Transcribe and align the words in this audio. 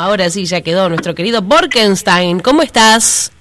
ahora 0.00 0.30
sí 0.30 0.44
ya 0.44 0.60
quedó 0.60 0.88
nuestro 0.88 1.14
querido 1.14 1.42
Borkenstein. 1.42 2.40
¿Cómo 2.40 2.62
estás? 2.62 3.32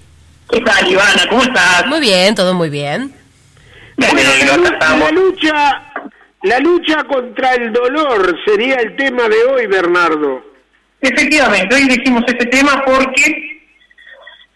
¿Qué 0.50 0.62
tal, 0.62 0.92
Ivana? 0.92 1.28
¿Cómo 1.30 1.42
estás? 1.44 1.86
Muy 1.88 2.00
bien, 2.00 2.36
todo 2.36 2.54
muy 2.54 2.70
bien. 2.70 3.14
Bueno, 3.98 4.20
la, 4.20 4.98
la, 4.98 5.12
lucha, 5.12 5.92
la 6.44 6.60
lucha 6.60 7.04
contra 7.06 7.56
el 7.56 7.74
dolor 7.74 8.38
sería 8.46 8.76
el 8.76 8.96
tema 8.96 9.28
de 9.28 9.44
hoy, 9.44 9.66
Bernardo. 9.68 10.44
Efectivamente, 11.02 11.76
hoy 11.76 11.88
dijimos 11.88 12.24
este 12.28 12.46
tema 12.46 12.84
porque 12.86 13.62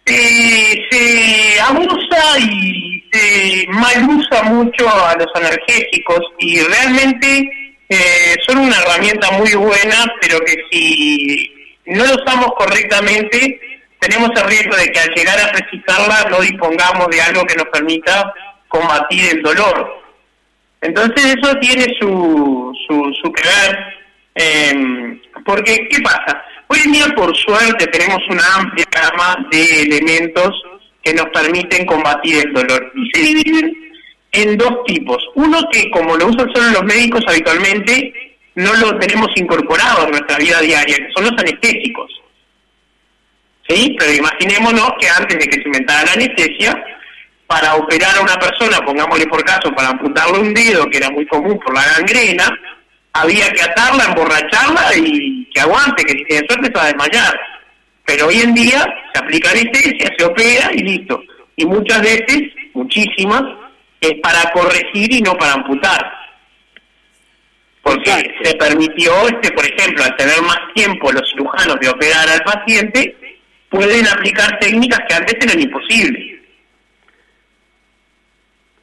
eh, 0.05 0.87
se 0.89 1.61
abusa 1.61 2.39
y 2.39 3.03
se 3.11 3.65
malusa 3.69 4.43
mucho 4.43 4.89
a 4.89 5.15
los 5.15 5.27
analgésicos 5.35 6.21
y 6.39 6.59
realmente 6.61 7.49
eh, 7.89 8.35
son 8.47 8.59
una 8.59 8.77
herramienta 8.77 9.31
muy 9.31 9.53
buena, 9.53 10.05
pero 10.21 10.39
que 10.39 10.55
si 10.71 11.60
no 11.91 12.05
lo 12.05 12.15
usamos 12.15 12.51
correctamente, 12.57 13.59
tenemos 13.99 14.29
el 14.35 14.47
riesgo 14.49 14.75
de 14.75 14.91
que 14.91 14.99
al 14.99 15.13
llegar 15.13 15.39
a 15.39 15.51
precisarla 15.51 16.29
no 16.29 16.41
dispongamos 16.41 17.07
de 17.09 17.21
algo 17.21 17.45
que 17.45 17.55
nos 17.55 17.67
permita 17.67 18.33
combatir 18.67 19.35
el 19.35 19.41
dolor. 19.41 20.01
Entonces 20.81 21.35
eso 21.37 21.55
tiene 21.59 21.85
su, 21.99 22.73
su, 22.87 23.13
su 23.21 23.31
que 23.31 23.43
ver, 23.43 23.79
eh, 24.35 25.21
porque 25.45 25.87
¿qué 25.89 25.99
pasa? 26.01 26.43
Hoy 26.67 26.79
en 26.85 26.91
día, 26.93 27.07
por 27.15 27.35
suerte, 27.35 27.85
tenemos 27.87 28.19
una 28.29 28.55
amplia 28.55 28.85
gama 28.91 29.45
de 29.51 29.81
elementos 29.81 30.49
que 31.03 31.13
nos 31.13 31.25
permiten 31.25 31.85
combatir 31.85 32.45
el 32.45 32.53
dolor. 32.53 32.91
Y 32.95 33.09
se 33.11 33.25
dividen 33.25 33.75
en 34.31 34.57
dos 34.57 34.83
tipos. 34.85 35.17
Uno 35.35 35.59
que, 35.71 35.91
como 35.91 36.15
lo 36.15 36.27
usan 36.27 36.49
solo 36.53 36.69
los 36.71 36.83
médicos 36.83 37.25
habitualmente, 37.27 38.13
no 38.55 38.73
lo 38.73 38.97
tenemos 38.99 39.29
incorporado 39.35 40.05
en 40.05 40.11
nuestra 40.11 40.37
vida 40.37 40.59
diaria, 40.61 40.97
que 40.97 41.09
son 41.15 41.25
los 41.25 41.33
anestésicos. 41.37 42.11
¿Sí? 43.67 43.95
Pero 43.97 44.13
imaginémonos 44.13 44.91
que 44.99 45.07
antes 45.07 45.39
de 45.39 45.47
que 45.47 45.61
se 45.61 45.67
inventara 45.67 46.05
la 46.05 46.13
anestesia, 46.13 46.83
para 47.51 47.75
operar 47.75 48.17
a 48.17 48.21
una 48.21 48.39
persona, 48.39 48.79
pongámosle 48.85 49.27
por 49.27 49.43
caso, 49.43 49.73
para 49.75 49.89
amputarle 49.89 50.39
un 50.39 50.53
dedo, 50.53 50.89
que 50.89 50.97
era 50.97 51.09
muy 51.09 51.25
común 51.27 51.59
por 51.59 51.73
la 51.73 51.83
gangrena, 51.83 52.49
había 53.11 53.51
que 53.51 53.61
atarla, 53.61 54.05
emborracharla 54.05 54.95
y 54.95 55.45
que 55.53 55.59
aguante, 55.59 56.03
que 56.05 56.13
si 56.13 56.23
tiene 56.23 56.47
suerte 56.47 56.67
se 56.67 56.73
va 56.73 56.83
a 56.83 56.87
desmayar. 56.87 57.39
Pero 58.05 58.27
hoy 58.27 58.39
en 58.39 58.53
día 58.53 58.85
se 59.13 59.19
aplica 59.19 59.51
anestesia, 59.51 60.13
se 60.17 60.23
opera 60.23 60.71
y 60.73 60.79
listo. 60.79 61.21
Y 61.57 61.65
muchas 61.65 62.01
veces, 62.01 62.43
muchísimas, 62.73 63.43
es 63.99 64.13
para 64.21 64.49
corregir 64.51 65.13
y 65.13 65.21
no 65.21 65.37
para 65.37 65.53
amputar. 65.53 66.20
Porque 67.81 68.11
se 68.43 68.55
permitió, 68.55 69.11
este 69.27 69.51
por 69.51 69.65
ejemplo, 69.65 70.03
al 70.03 70.15
tener 70.15 70.41
más 70.43 70.59
tiempo 70.75 71.11
los 71.11 71.27
cirujanos 71.31 71.79
de 71.79 71.89
operar 71.89 72.29
al 72.29 72.41
paciente, 72.43 73.15
pueden 73.69 74.07
aplicar 74.07 74.59
técnicas 74.59 74.99
que 75.07 75.15
antes 75.15 75.35
eran 75.41 75.59
imposibles. 75.59 76.39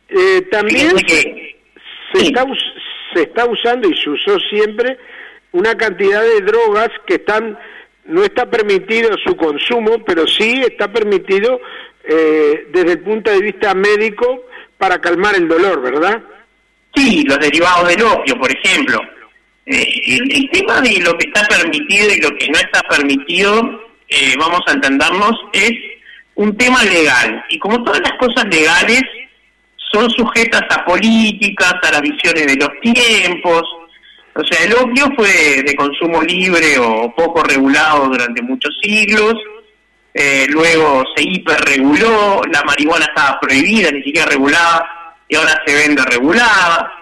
Eh, 0.08 0.42
también 0.50 0.96
que, 0.96 1.60
se, 2.12 2.26
está, 2.26 2.44
se 3.14 3.22
está 3.22 3.44
usando 3.44 3.88
y 3.88 3.96
se 3.96 4.10
usó 4.10 4.40
siempre 4.50 4.98
una 5.52 5.76
cantidad 5.76 6.22
de 6.22 6.40
drogas 6.40 6.88
que 7.06 7.14
están 7.14 7.58
no 8.08 8.24
está 8.24 8.50
permitido 8.50 9.10
su 9.22 9.36
consumo, 9.36 10.02
pero 10.04 10.26
sí 10.26 10.62
está 10.66 10.90
permitido 10.90 11.60
eh, 12.04 12.66
desde 12.70 12.92
el 12.92 13.00
punto 13.00 13.30
de 13.30 13.40
vista 13.40 13.74
médico 13.74 14.46
para 14.78 14.98
calmar 14.98 15.34
el 15.36 15.46
dolor, 15.46 15.82
¿verdad? 15.82 16.22
Sí, 16.94 17.24
los 17.24 17.38
derivados 17.38 17.88
del 17.88 18.02
opio, 18.02 18.38
por 18.38 18.50
ejemplo. 18.50 19.00
Eh, 19.66 20.00
el, 20.06 20.50
tema 20.50 20.80
de 20.80 20.98
lo 21.00 21.16
que 21.18 21.26
está 21.26 21.46
permitido 21.46 22.10
y 22.10 22.20
lo 22.20 22.30
que 22.36 22.48
no 22.48 22.58
está 22.58 22.80
permitido, 22.88 23.86
eh, 24.08 24.34
vamos 24.38 24.60
a 24.66 24.72
entendernos, 24.72 25.32
es 25.52 25.72
un 26.36 26.56
tema 26.56 26.82
legal. 26.84 27.44
Y 27.50 27.58
como 27.58 27.82
todas 27.84 28.00
las 28.00 28.12
cosas 28.18 28.46
legales, 28.46 29.02
son 29.92 30.08
sujetas 30.10 30.62
a 30.70 30.84
políticas, 30.84 31.74
a 31.82 31.92
las 31.92 32.00
visiones 32.02 32.46
de 32.46 32.56
los 32.56 32.70
tiempos. 32.80 33.62
O 34.34 34.44
sea, 34.44 34.64
el 34.64 34.74
opio 34.74 35.10
fue 35.16 35.62
de 35.62 35.74
consumo 35.74 36.22
libre 36.22 36.78
o 36.78 37.12
poco 37.14 37.42
regulado 37.42 38.08
durante 38.08 38.40
muchos 38.42 38.74
siglos. 38.82 39.34
Eh, 40.14 40.46
luego 40.48 41.04
se 41.14 41.22
hiperreguló, 41.22 42.42
la 42.50 42.62
marihuana 42.64 43.04
estaba 43.04 43.38
prohibida, 43.40 43.90
ni 43.90 44.02
siquiera 44.02 44.26
regulada, 44.26 44.97
y 45.28 45.36
ahora 45.36 45.60
se 45.66 45.74
vende 45.74 46.02
regulada. 46.04 46.92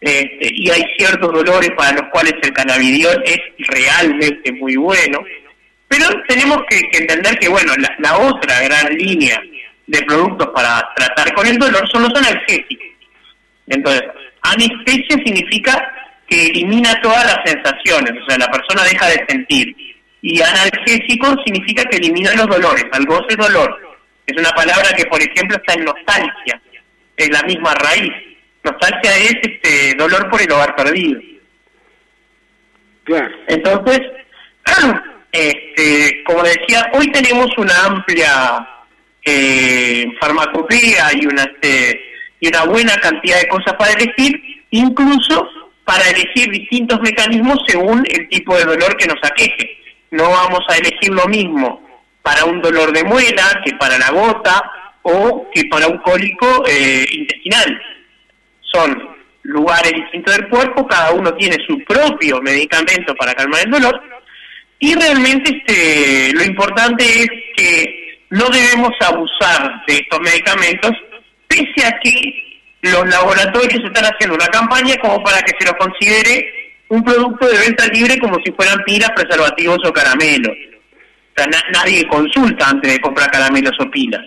Este, 0.00 0.48
y 0.52 0.70
hay 0.70 0.82
ciertos 0.96 1.30
dolores 1.32 1.70
para 1.76 1.92
los 1.92 2.10
cuales 2.10 2.32
el 2.42 2.52
cannabidiol 2.52 3.22
es 3.24 3.38
realmente 3.68 4.52
muy 4.52 4.76
bueno. 4.76 5.18
Pero 5.88 6.06
tenemos 6.28 6.58
que, 6.68 6.80
entender 6.92 7.38
que, 7.38 7.48
bueno, 7.48 7.72
la 7.98 8.18
otra 8.18 8.60
gran 8.60 8.94
línea 8.94 9.40
de 9.86 10.02
productos 10.02 10.48
para 10.54 10.88
tratar 10.94 11.34
con 11.34 11.46
el 11.46 11.58
dolor 11.58 11.88
son 11.90 12.02
los 12.02 12.14
analgésicos. 12.14 12.86
Entonces, 13.66 14.02
anestesia 14.42 15.16
significa 15.24 15.92
que 16.28 16.46
elimina 16.46 17.00
todas 17.02 17.24
las 17.24 17.38
sensaciones, 17.44 18.12
o 18.22 18.26
sea, 18.28 18.38
la 18.38 18.50
persona 18.50 18.84
deja 18.84 19.08
de 19.08 19.24
sentir. 19.28 19.74
Y 20.22 20.40
analgésico 20.40 21.34
significa 21.44 21.82
que 21.84 21.96
elimina 21.96 22.32
los 22.34 22.46
dolores, 22.46 22.84
al 22.92 23.04
goce 23.04 23.34
dolor. 23.36 23.76
Es 24.26 24.36
una 24.40 24.50
palabra 24.50 24.90
que, 24.96 25.04
por 25.06 25.20
ejemplo, 25.20 25.56
está 25.56 25.74
en 25.74 25.84
nostalgia, 25.84 26.62
es 27.24 27.30
la 27.30 27.42
misma 27.42 27.74
raíz. 27.74 28.12
Nostalgia 28.62 29.16
es 29.16 29.36
este 29.42 29.94
dolor 29.94 30.28
por 30.30 30.40
el 30.40 30.52
hogar 30.52 30.76
perdido. 30.76 31.20
Claro. 33.04 33.34
Entonces, 33.48 34.00
este, 35.32 36.22
como 36.24 36.42
decía, 36.42 36.90
hoy 36.94 37.10
tenemos 37.10 37.46
una 37.56 37.86
amplia 37.86 38.68
eh, 39.24 40.06
farmacopea 40.20 41.10
y 41.20 41.26
una, 41.26 41.42
este, 41.42 42.00
y 42.40 42.48
una 42.48 42.64
buena 42.64 42.96
cantidad 42.96 43.40
de 43.40 43.48
cosas 43.48 43.74
para 43.74 43.92
elegir, 43.92 44.40
incluso 44.70 45.48
para 45.84 46.08
elegir 46.10 46.50
distintos 46.50 47.00
mecanismos 47.00 47.58
según 47.66 48.04
el 48.10 48.28
tipo 48.28 48.56
de 48.56 48.64
dolor 48.64 48.96
que 48.96 49.06
nos 49.06 49.18
aqueje. 49.22 49.78
No 50.10 50.30
vamos 50.30 50.60
a 50.68 50.76
elegir 50.76 51.10
lo 51.10 51.26
mismo 51.26 51.88
para 52.22 52.44
un 52.44 52.60
dolor 52.60 52.92
de 52.92 53.04
muela 53.04 53.60
que 53.64 53.72
para 53.74 53.98
la 53.98 54.10
gota 54.10 54.70
o 55.02 55.48
que 55.52 55.64
para 55.66 55.86
un 55.86 56.00
eh, 56.68 57.06
intestinal. 57.10 57.82
Son 58.72 59.10
lugares 59.42 59.92
distintos 59.92 60.36
del 60.36 60.48
cuerpo, 60.48 60.86
cada 60.86 61.12
uno 61.12 61.34
tiene 61.34 61.56
su 61.66 61.78
propio 61.84 62.40
medicamento 62.40 63.14
para 63.14 63.34
calmar 63.34 63.62
el 63.64 63.70
dolor 63.70 64.00
y 64.82 64.94
realmente 64.94 65.54
este, 65.54 66.32
lo 66.32 66.42
importante 66.42 67.04
es 67.04 67.28
que 67.54 68.18
no 68.30 68.48
debemos 68.48 68.90
abusar 69.00 69.84
de 69.86 69.96
estos 69.96 70.20
medicamentos, 70.20 70.92
pese 71.46 71.86
a 71.86 71.98
que 72.00 72.60
los 72.82 73.06
laboratorios 73.06 73.84
están 73.84 74.04
haciendo 74.04 74.36
una 74.36 74.46
campaña 74.46 74.96
como 75.02 75.22
para 75.22 75.42
que 75.42 75.52
se 75.58 75.66
los 75.66 75.74
considere 75.74 76.72
un 76.88 77.04
producto 77.04 77.46
de 77.46 77.58
venta 77.58 77.86
libre 77.88 78.18
como 78.18 78.36
si 78.42 78.50
fueran 78.52 78.82
pilas, 78.84 79.10
preservativos 79.14 79.78
o 79.84 79.92
caramelos. 79.92 80.56
O 80.56 81.42
sea, 81.42 81.46
nadie 81.74 82.08
consulta 82.08 82.70
antes 82.70 82.90
de 82.90 83.00
comprar 83.00 83.30
caramelos 83.30 83.76
o 83.80 83.90
pilas. 83.90 84.22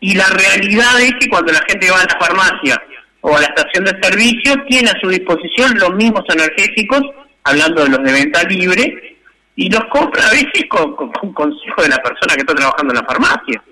Y 0.00 0.14
la 0.14 0.26
realidad 0.28 1.00
es 1.00 1.12
que 1.20 1.28
cuando 1.28 1.52
la 1.52 1.62
gente 1.68 1.90
va 1.90 2.00
a 2.00 2.04
la 2.04 2.18
farmacia 2.18 2.82
o 3.20 3.36
a 3.36 3.40
la 3.40 3.46
estación 3.46 3.84
de 3.84 3.98
servicio, 4.02 4.54
tiene 4.66 4.90
a 4.90 4.98
su 5.00 5.08
disposición 5.08 5.78
los 5.78 5.94
mismos 5.94 6.24
analgésicos, 6.30 7.02
hablando 7.44 7.84
de 7.84 7.90
los 7.90 8.02
de 8.02 8.12
venta 8.12 8.42
libre, 8.44 9.18
y 9.56 9.70
los 9.70 9.84
compra 9.86 10.26
a 10.26 10.30
veces 10.30 10.64
con, 10.70 10.96
con, 10.96 11.32
consejo 11.34 11.82
de 11.82 11.90
la 11.90 11.98
persona 11.98 12.34
que 12.34 12.40
está 12.40 12.54
trabajando 12.54 12.94
en 12.94 13.00
la 13.00 13.06
farmacia. 13.06 13.62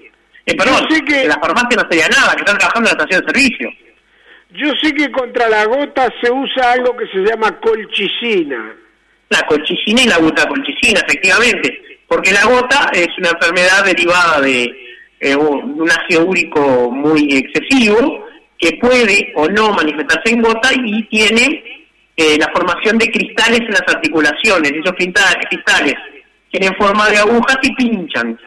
Eh, 0.45 0.55
perdón, 0.55 0.87
sé 0.91 1.01
que 1.03 1.27
la 1.27 1.39
farmacia 1.41 1.83
no 1.83 1.89
sería 1.89 2.09
nada, 2.09 2.35
que 2.35 2.43
está 2.43 2.59
trabajando 2.59 2.91
en 2.91 2.97
la 2.97 3.03
estación 3.05 3.25
de 3.25 3.33
servicio. 3.33 3.71
Yo 4.51 4.73
sé 4.83 4.95
que 4.95 5.11
contra 5.11 5.49
la 5.49 5.65
gota 5.65 6.13
se 6.23 6.31
usa 6.31 6.73
algo 6.73 6.95
que 6.97 7.07
se 7.07 7.19
llama 7.19 7.59
colchicina. 7.61 8.75
La 9.31 9.43
colchicina 9.47 10.03
y 10.03 10.09
la 10.09 10.19
butacolchicina, 10.19 11.01
efectivamente, 11.01 12.01
porque 12.07 12.33
la 12.33 12.45
gota 12.45 12.91
es 12.93 13.09
una 13.19 13.31
enfermedad 13.31 13.85
derivada 13.85 14.41
de 14.41 14.88
eh, 15.21 15.37
un 15.37 15.89
ácido 15.91 16.27
úrico 16.27 16.91
muy 16.91 17.37
excesivo 17.37 18.27
que 18.59 18.77
puede 18.81 19.33
o 19.37 19.49
no 19.49 19.73
manifestarse 19.73 20.33
en 20.33 20.43
gota 20.43 20.71
y 20.75 21.03
tiene 21.05 21.63
eh, 22.17 22.37
la 22.39 22.51
formación 22.53 22.99
de 22.99 23.11
cristales 23.11 23.61
en 23.61 23.71
las 23.71 23.85
articulaciones. 23.87 24.73
Esos 24.73 24.93
cristales 24.93 25.95
tienen 26.51 26.75
forma 26.77 27.09
de 27.09 27.19
agujas 27.19 27.59
y 27.63 27.73
pinchan. 27.75 28.39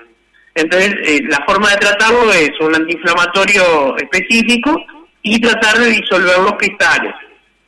Entonces, 0.56 0.94
eh, 1.06 1.22
la 1.30 1.44
forma 1.46 1.70
de 1.70 1.78
tratarlo 1.78 2.32
es 2.34 2.52
un 2.60 2.76
antiinflamatorio 2.76 3.96
específico 3.98 4.76
y 5.24 5.40
tratar 5.40 5.78
de 5.78 5.92
disolver 5.92 6.38
los 6.40 6.54
cristales. 6.54 7.14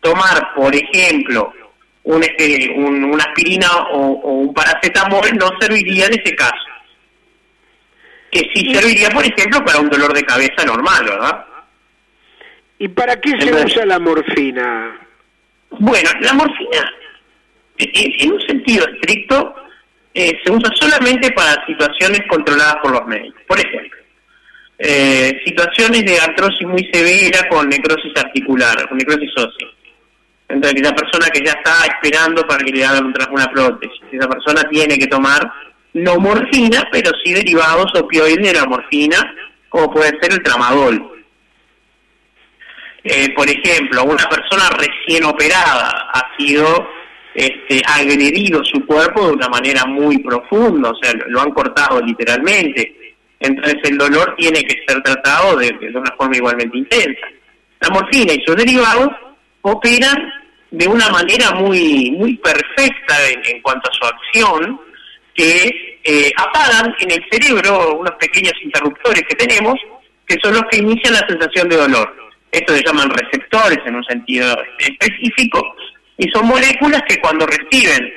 Tomar, 0.01 0.53
por 0.55 0.75
ejemplo, 0.75 1.53
un, 2.03 2.21
este, 2.21 2.73
una 2.75 3.23
aspirina 3.23 3.67
o, 3.93 4.07
un 4.41 4.53
paracetamol 4.53 5.29
no 5.39 5.49
serviría 5.61 6.07
en 6.07 6.19
ese 6.19 6.35
caso. 6.35 6.72
Que 8.33 8.49
sí 8.51 8.73
serviría, 8.73 9.11
por 9.11 9.23
ejemplo, 9.23 9.63
para 9.63 9.79
un 9.79 9.89
dolor 9.89 10.11
de 10.11 10.23
cabeza 10.23 10.65
normal, 10.65 11.05
¿verdad? 11.05 11.45
¿Y 12.79 12.87
para 12.87 13.21
qué 13.21 13.39
se 13.39 13.53
usa 13.53 13.85
la 13.85 13.99
morfina? 13.99 14.99
Bueno, 15.69 16.09
la 16.19 16.33
morfina, 16.33 16.91
en 17.77 18.31
un 18.31 18.41
sentido 18.41 18.87
estricto, 18.87 19.55
eh, 20.15 20.39
se 20.43 20.51
usa 20.51 20.69
solamente 20.79 21.31
para 21.31 21.63
situaciones 21.65 22.21
controladas 22.27 22.77
por 22.81 22.91
los 22.91 23.05
médicos. 23.05 23.41
Por 23.47 23.59
ejemplo, 23.59 23.99
eh, 24.79 25.39
situaciones 25.45 26.03
de 26.03 26.19
artrosis 26.19 26.67
muy 26.67 26.89
severa 26.91 27.47
con 27.49 27.69
necrosis 27.69 28.11
articular, 28.17 28.87
con 28.89 28.97
necrosis 28.97 29.31
ósea. 29.37 29.67
Entonces, 30.49 30.81
esa 30.81 30.95
persona 30.95 31.27
que 31.29 31.43
ya 31.43 31.51
está 31.51 31.85
esperando 31.85 32.45
para 32.47 32.63
que 32.63 32.71
le 32.71 32.83
hagan 32.83 33.13
una 33.31 33.47
prótesis, 33.51 34.01
esa 34.11 34.27
persona 34.27 34.63
tiene 34.69 34.97
que 34.97 35.07
tomar 35.07 35.51
no 35.93 36.17
morfina, 36.17 36.87
pero 36.91 37.11
sí 37.23 37.33
derivados 37.33 37.87
opioides 37.95 38.53
de 38.53 38.59
la 38.59 38.65
morfina, 38.65 39.35
como 39.69 39.91
puede 39.91 40.17
ser 40.21 40.33
el 40.33 40.43
tramadol. 40.43 41.25
Eh, 43.03 43.33
por 43.35 43.49
ejemplo, 43.49 44.03
una 44.03 44.29
persona 44.29 44.69
recién 44.77 45.25
operada 45.25 46.09
ha 46.13 46.37
sido 46.37 46.87
este, 47.33 47.81
agredido 47.85 48.63
su 48.63 48.85
cuerpo 48.85 49.27
de 49.27 49.33
una 49.33 49.49
manera 49.49 49.85
muy 49.85 50.19
profunda, 50.19 50.91
o 50.91 50.95
sea, 51.01 51.13
lo 51.27 51.41
han 51.41 51.51
cortado 51.51 51.99
literalmente. 52.01 53.15
Entonces 53.39 53.75
el 53.83 53.97
dolor 53.97 54.35
tiene 54.37 54.63
que 54.63 54.83
ser 54.87 55.01
tratado 55.01 55.57
de, 55.57 55.71
una 55.93 56.11
forma 56.15 56.37
igualmente 56.37 56.77
intensa. 56.77 57.27
La 57.81 57.89
morfina 57.89 58.33
y 58.33 58.43
sus 58.45 58.55
derivados 58.55 59.09
operan 59.61 60.31
de 60.71 60.87
una 60.87 61.09
manera 61.09 61.51
muy 61.51 62.11
muy 62.11 62.37
perfecta 62.37 63.15
en, 63.45 63.61
cuanto 63.61 63.89
a 63.89 63.93
su 63.93 64.05
acción, 64.05 64.79
que 65.35 65.99
eh, 66.03 66.31
apagan 66.37 66.93
en 66.99 67.11
el 67.11 67.25
cerebro 67.31 67.95
unos 67.95 68.15
pequeños 68.19 68.53
interruptores 68.63 69.23
que 69.27 69.35
tenemos, 69.35 69.75
que 70.27 70.37
son 70.41 70.53
los 70.53 70.63
que 70.69 70.77
inician 70.77 71.13
la 71.13 71.27
sensación 71.27 71.69
de 71.69 71.77
dolor. 71.77 72.15
Esto 72.51 72.75
se 72.75 72.83
llaman 72.83 73.09
receptores 73.09 73.79
en 73.85 73.95
un 73.95 74.03
sentido 74.03 74.55
específico, 74.79 75.75
y 76.17 76.29
son 76.29 76.47
moléculas 76.47 77.01
que 77.07 77.19
cuando 77.19 77.45
reciben 77.47 78.13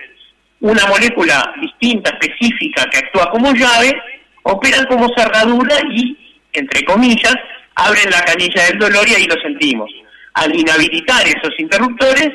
una 0.61 0.87
molécula 0.87 1.55
distinta, 1.61 2.11
específica, 2.11 2.85
que 2.91 2.99
actúa 2.99 3.31
como 3.31 3.53
llave, 3.53 4.01
operan 4.43 4.85
como 4.87 5.09
cerradura 5.17 5.77
y, 5.91 6.17
entre 6.53 6.85
comillas, 6.85 7.37
abren 7.75 8.11
la 8.11 8.23
canilla 8.23 8.65
del 8.65 8.79
dolor 8.79 9.09
y 9.09 9.15
ahí 9.15 9.27
lo 9.27 9.41
sentimos. 9.41 9.91
Al 10.35 10.55
inhabilitar 10.55 11.27
esos 11.27 11.59
interruptores, 11.59 12.31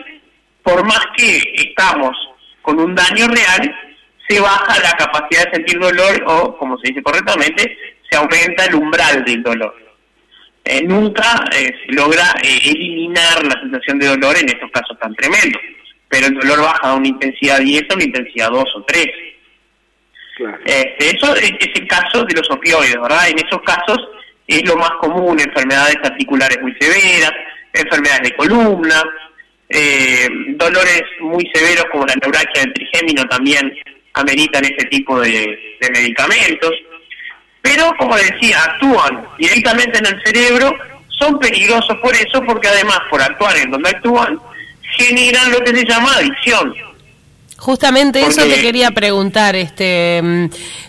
por 0.63 0.83
más 0.85 1.01
que 1.15 1.41
estamos 1.55 2.15
con 2.61 2.79
un 2.79 2.95
daño 2.95 3.27
real, 3.27 3.75
se 4.31 4.39
baja 4.39 4.79
la 4.81 4.91
capacidad 4.91 5.45
de 5.45 5.55
sentir 5.55 5.79
dolor 5.79 6.23
o, 6.25 6.57
como 6.57 6.77
se 6.77 6.89
dice 6.89 7.03
correctamente, 7.03 7.77
se 8.09 8.17
aumenta 8.17 8.65
el 8.65 8.75
umbral 8.75 9.23
del 9.25 9.43
dolor. 9.43 9.75
Eh, 10.63 10.83
nunca 10.83 11.43
eh, 11.53 11.71
se 11.85 11.93
logra 11.93 12.23
eh, 12.43 12.59
eliminar 12.65 13.43
la 13.43 13.59
sensación 13.59 13.99
de 13.99 14.07
dolor 14.07 14.37
en 14.37 14.47
estos 14.47 14.71
casos 14.71 14.97
tan 14.99 15.13
tremendos, 15.15 15.61
pero 16.07 16.27
el 16.27 16.35
dolor 16.35 16.61
baja 16.61 16.91
de 16.91 16.97
una 16.97 17.07
intensidad 17.07 17.59
10 17.59 17.83
a 17.89 17.95
una 17.95 18.03
intensidad 18.03 18.49
2 18.51 18.63
o 18.75 18.83
3. 18.83 19.07
Este, 20.65 21.17
eso 21.17 21.35
es, 21.35 21.51
el 21.75 21.87
caso 21.87 22.23
de 22.23 22.35
los 22.35 22.49
opioides, 22.49 22.99
¿verdad? 23.01 23.29
En 23.29 23.37
esos 23.45 23.61
casos 23.63 23.99
es 24.47 24.67
lo 24.67 24.75
más 24.77 24.91
común, 25.01 25.39
enfermedades 25.39 25.97
articulares 26.03 26.57
muy 26.61 26.75
severas, 26.79 27.31
enfermedades 27.73 28.29
de 28.29 28.35
columna, 28.35 29.03
dolores 30.55 31.03
muy 31.21 31.49
severos 31.53 31.85
como 31.91 32.05
la 32.05 32.15
neuralgia 32.15 32.63
del 32.63 32.73
trigémino 32.73 33.23
también 33.27 33.71
ameritan 34.13 34.65
ese 34.65 34.85
tipo 34.87 35.19
de 35.19 35.77
medicamentos 35.91 36.71
pero 37.61 37.93
como 37.97 38.15
decía, 38.15 38.63
actúan 38.63 39.23
directamente 39.37 39.99
en 39.99 40.05
el 40.07 40.21
cerebro, 40.23 40.73
son 41.07 41.37
peligrosos 41.39 41.95
por 42.01 42.13
eso, 42.15 42.41
porque 42.45 42.67
además 42.67 42.99
por 43.09 43.21
actuar 43.21 43.55
en 43.57 43.69
donde 43.69 43.89
actúan, 43.89 44.39
generan 44.97 45.51
lo 45.51 45.59
que 45.59 45.75
se 45.75 45.85
llama 45.85 46.13
adicción. 46.15 46.73
Justamente 47.57 48.19
eso 48.21 48.41
te 48.41 48.59
quería 48.59 48.89
preguntar, 48.89 49.55
este, 49.55 50.19
mm, 50.19 50.45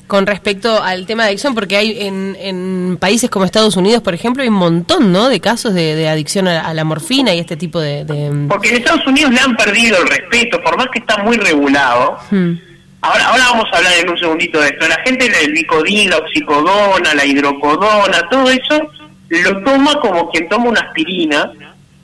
con 0.07 0.27
respecto 0.27 0.83
al 0.83 1.05
tema 1.05 1.25
de 1.25 1.29
adicción, 1.29 1.55
porque 1.55 1.77
hay 1.77 1.99
en, 2.01 2.97
países 2.99 3.29
como 3.29 3.45
Estados 3.45 3.77
Unidos, 3.77 4.03
por 4.03 4.15
ejemplo, 4.15 4.43
hay 4.43 4.49
un 4.49 4.55
montón, 4.55 5.13
¿no? 5.13 5.29
De 5.29 5.39
casos 5.39 5.75
de, 5.75 6.09
adicción 6.09 6.49
a, 6.49 6.73
la 6.73 6.85
morfina 6.85 7.35
y 7.35 7.41
este 7.41 7.59
tipo 7.59 7.79
de, 7.79 8.05
mm, 8.05 8.49
Porque 8.49 8.71
en 8.71 8.77
Estados 8.77 9.07
Unidos 9.07 9.33
le 9.33 9.41
han 9.41 9.55
perdido 9.55 9.99
el 9.99 10.09
respeto, 10.09 10.63
por 10.63 10.79
más 10.79 10.87
que 10.91 11.01
está 11.01 11.19
muy 11.19 11.37
regulado. 11.37 12.17
Hmm. 12.31 12.72
Ahora, 13.05 13.27
ahora 13.27 13.45
vamos 13.51 13.65
a 13.73 13.79
hablar 13.79 13.93
en 13.99 14.11
un 14.11 14.19
segundito 14.19 14.61
de 14.61 14.69
esto. 14.69 14.89
La 14.89 15.01
gente 15.05 15.27
el 15.45 15.53
bicodín, 15.53 16.09
la 16.09 16.19
oxicodona, 16.19 17.15
la 17.15 17.25
hidrocodona, 17.25 18.29
todo 18.31 18.49
eso 18.49 18.91
lo 19.29 19.63
toma 19.63 19.99
como 20.01 20.31
quien 20.31 20.49
toma 20.49 20.71
una 20.71 20.81
aspirina. 20.81 21.51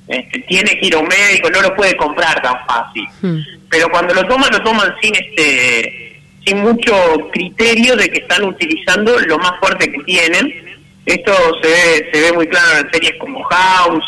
Este, 0.08 0.40
tiene 0.40 0.70
que 0.78 0.86
ir 0.86 0.94
a 0.94 0.98
un 0.98 1.06
médico, 1.06 1.50
no 1.50 1.60
lo 1.60 1.76
puede 1.76 1.96
comprar 1.96 2.42
tan 2.42 2.56
fácil. 2.66 3.06
Hmm. 3.20 3.38
Pero 3.70 3.88
cuando 3.90 4.12
lo 4.14 4.26
toman, 4.26 4.50
lo 4.50 4.62
toman 4.62 4.92
sin 5.00 5.14
este 5.14 6.20
sin 6.44 6.62
mucho 6.62 6.94
criterio 7.30 7.94
de 7.94 8.08
que 8.08 8.20
están 8.20 8.42
utilizando 8.44 9.18
lo 9.20 9.38
más 9.38 9.52
fuerte 9.60 9.92
que 9.92 10.02
tienen. 10.04 10.78
Esto 11.04 11.32
se 11.62 11.68
ve, 11.68 12.10
se 12.12 12.20
ve 12.22 12.32
muy 12.32 12.48
claro 12.48 12.78
en 12.78 12.90
series 12.90 13.12
como 13.20 13.42
House, 13.44 14.04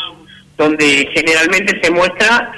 donde 0.57 1.07
generalmente 1.13 1.79
se 1.81 1.91
muestra 1.91 2.51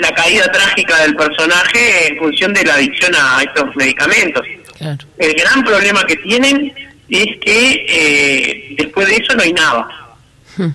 la, 0.00 0.14
caída 0.14 0.50
trágica 0.50 1.02
del 1.02 1.16
personaje 1.16 2.08
en 2.08 2.18
función 2.18 2.52
de 2.52 2.64
la 2.64 2.74
adicción 2.74 3.12
a 3.14 3.42
estos 3.42 3.74
medicamentos. 3.76 4.42
El 5.18 5.34
gran 5.34 5.64
problema 5.64 6.04
que 6.04 6.16
tienen 6.16 6.72
es 7.08 7.26
que 7.40 7.86
eh, 7.88 8.74
después 8.78 9.08
de 9.08 9.16
eso 9.16 9.34
no 9.34 9.42
hay 9.42 9.52
nada. 9.52 9.88
Hmm. 10.56 10.70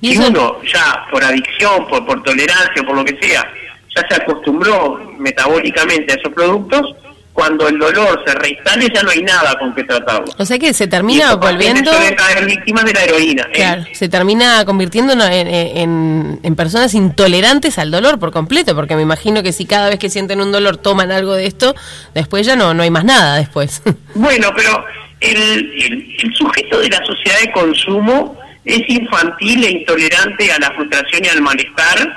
¿Y 0.00 0.16
uno 0.18 0.62
ya 0.62 1.06
por 1.10 1.22
adicción, 1.22 1.86
por, 1.88 2.04
por 2.04 2.22
tolerancia, 2.22 2.82
por 2.84 2.96
lo 2.96 3.04
que 3.04 3.16
sea, 3.20 3.52
ya 3.94 4.06
se 4.08 4.22
acostumbró 4.22 5.14
metabólicamente 5.18 6.12
a 6.12 6.16
esos 6.16 6.32
productos, 6.32 6.94
cuando 7.32 7.66
el 7.66 7.78
dolor 7.78 8.22
se 8.26 8.34
reinstale 8.34 8.88
ya 8.94 9.02
no 9.02 9.10
hay 9.10 9.22
nada 9.22 9.58
con 9.58 9.74
que 9.74 9.84
tratarlo. 9.84 10.26
O 10.36 10.44
sea 10.44 10.58
que 10.58 10.74
se 10.74 10.86
termina 10.86 11.34
volviendo... 11.34 11.90
caer 12.16 12.44
víctimas 12.44 12.84
de 12.84 12.92
la 12.92 13.04
heroína. 13.04 13.42
¿eh? 13.44 13.54
Claro, 13.54 13.84
se 13.92 14.08
termina 14.08 14.64
convirtiendo 14.64 15.14
en, 15.14 16.38
en, 16.42 16.56
personas 16.56 16.94
intolerantes 16.94 17.78
al 17.78 17.90
dolor 17.90 18.18
por 18.18 18.32
completo, 18.32 18.74
porque 18.74 18.94
me 18.96 19.02
imagino 19.02 19.42
que 19.42 19.52
si 19.52 19.64
cada 19.64 19.88
vez 19.88 19.98
que 19.98 20.10
sienten 20.10 20.40
un 20.40 20.52
dolor 20.52 20.76
toman 20.76 21.10
algo 21.10 21.34
de 21.34 21.46
esto, 21.46 21.74
después 22.14 22.46
ya 22.46 22.54
no, 22.54 22.74
no 22.74 22.82
hay 22.82 22.90
más 22.90 23.04
nada 23.04 23.36
después. 23.36 23.82
Bueno, 24.14 24.52
pero 24.54 24.84
el, 25.20 26.14
el 26.22 26.34
sujeto 26.34 26.80
de 26.80 26.88
la 26.90 27.00
sociedad 27.04 27.40
de 27.40 27.50
consumo 27.52 28.38
es 28.64 28.82
infantil 28.88 29.64
e 29.64 29.70
intolerante 29.70 30.52
a 30.52 30.58
la 30.58 30.70
frustración 30.70 31.24
y 31.24 31.28
al 31.28 31.42
malestar, 31.42 32.16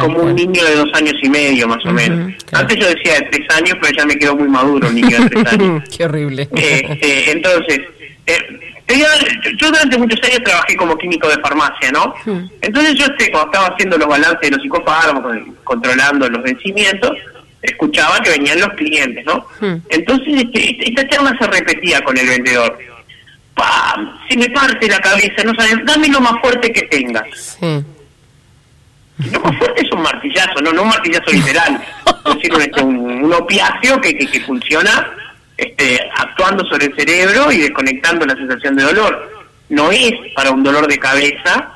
como 0.00 0.20
un 0.20 0.34
niño 0.34 0.64
de 0.64 0.76
dos 0.76 0.88
años 0.94 1.14
y 1.22 1.28
medio 1.28 1.66
más 1.66 1.84
o 1.84 1.92
menos. 1.92 2.32
Antes 2.52 2.78
yo 2.78 2.86
decía 2.86 3.14
de 3.14 3.22
tres 3.30 3.46
años, 3.56 3.76
pero 3.80 3.96
ya 3.96 4.06
me 4.06 4.16
quedó 4.16 4.36
muy 4.36 4.48
maduro 4.48 4.88
un 4.88 4.94
niño 4.94 5.20
de 5.20 5.30
tres 5.30 5.46
años. 5.52 5.82
Qué 5.96 6.04
horrible. 6.04 6.48
Este, 6.54 7.32
entonces, 7.32 7.80
eh, 8.26 8.38
yo 9.56 9.68
durante 9.70 9.98
muchos 9.98 10.20
años 10.24 10.42
trabajé 10.44 10.76
como 10.76 10.96
químico 10.96 11.28
de 11.28 11.38
farmacia, 11.38 11.90
¿no? 11.92 12.14
Entonces 12.60 12.94
yo 12.94 13.06
este, 13.06 13.30
cuando 13.30 13.50
estaba 13.50 13.74
haciendo 13.74 13.98
los 13.98 14.08
balances 14.08 14.40
de 14.42 14.50
los 14.50 14.62
psicofármacos, 14.62 15.36
controlando 15.64 16.28
los 16.28 16.42
vencimientos, 16.42 17.12
escuchaba 17.62 18.20
que 18.20 18.30
venían 18.30 18.60
los 18.60 18.70
clientes, 18.70 19.24
¿no? 19.24 19.46
Entonces 19.88 20.44
este, 20.44 20.88
esta 20.88 21.08
charla 21.08 21.36
se 21.38 21.46
repetía 21.46 22.00
con 22.02 22.16
el 22.16 22.26
vendedor 22.26 22.78
se 24.28 24.36
me 24.36 24.48
parte 24.50 24.88
la 24.88 25.00
cabeza, 25.00 25.42
no 25.44 25.52
sabes, 25.54 25.84
dame 25.84 26.08
lo 26.08 26.20
más 26.20 26.40
fuerte 26.40 26.72
que 26.72 26.82
tengas. 26.82 27.58
Lo 27.60 29.40
más 29.40 29.56
fuerte 29.58 29.82
es 29.82 29.92
un 29.92 30.02
martillazo, 30.02 30.60
no, 30.62 30.72
no 30.72 30.82
un 30.82 30.88
martillazo 30.88 31.30
literal, 31.30 31.80
es 32.26 32.34
decir, 32.34 32.52
este, 32.58 32.82
un, 32.82 33.32
opiáceo 33.32 34.00
que, 34.00 34.14
que, 34.16 34.40
funciona 34.40 35.10
este, 35.56 36.00
actuando 36.16 36.64
sobre 36.66 36.86
el 36.86 36.96
cerebro 36.96 37.52
y 37.52 37.58
desconectando 37.58 38.24
la 38.24 38.34
sensación 38.34 38.76
de 38.76 38.84
dolor. 38.84 39.44
No 39.68 39.90
es 39.92 40.12
para 40.34 40.50
un 40.50 40.62
dolor 40.62 40.86
de 40.88 40.98
cabeza, 40.98 41.74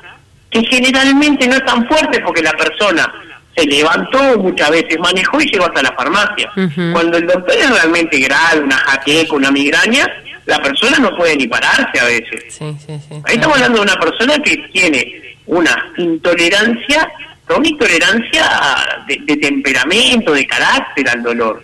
que 0.49 0.63
generalmente 0.65 1.47
no 1.47 1.55
es 1.55 1.65
tan 1.65 1.87
fuerte 1.87 2.19
porque 2.21 2.41
la 2.41 2.51
persona 2.53 3.13
se 3.55 3.65
levantó 3.65 4.39
muchas 4.39 4.69
veces, 4.69 4.99
manejó 4.99 5.39
y 5.39 5.49
llegó 5.49 5.65
hasta 5.65 5.81
la 5.81 5.91
farmacia. 5.93 6.51
Cuando 6.91 7.17
el 7.17 7.25
doctor 7.27 7.55
es 7.55 7.69
realmente 7.69 8.19
grave, 8.19 8.61
una 8.61 8.77
jaqueca, 8.77 9.33
una 9.33 9.51
migraña, 9.51 10.07
la 10.45 10.61
persona 10.61 10.97
no 10.99 11.15
puede 11.15 11.35
ni 11.35 11.47
pararse 11.47 11.99
a 11.99 12.05
veces. 12.05 12.61
Ahí 12.61 13.35
estamos 13.35 13.55
hablando 13.55 13.79
de 13.79 13.83
una 13.83 13.99
persona 13.99 14.37
que 14.39 14.57
tiene 14.71 15.37
una 15.47 15.93
intolerancia, 15.97 17.11
una 17.49 17.67
intolerancia 17.67 19.03
de, 19.07 19.37
temperamento, 19.37 20.33
de 20.33 20.45
carácter 20.45 21.09
al 21.09 21.23
dolor. 21.23 21.63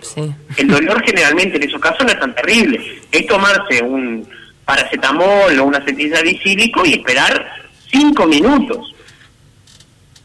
El 0.57 0.67
dolor 0.67 1.03
generalmente 1.05 1.57
en 1.57 1.63
esos 1.63 1.79
casos 1.79 2.03
no 2.03 2.09
es 2.09 2.19
tan 2.19 2.33
terrible. 2.33 3.01
Es 3.11 3.27
tomarse 3.27 3.83
un 3.83 4.27
paracetamol 4.65 5.59
o 5.59 5.65
una 5.65 5.77
acetilsalicílico 5.77 6.85
y 6.85 6.93
esperar 6.93 7.69
cinco 7.91 8.25
minutos. 8.25 8.95